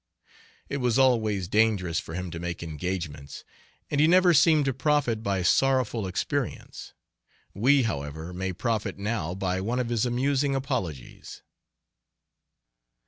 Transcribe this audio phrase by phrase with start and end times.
[0.67, 3.43] It was always dangerous for him to make engagements,
[3.91, 6.93] and he never seemed to profit by sorrowful experience.
[7.53, 11.43] We, however, may profit now by one of his amusing apologies.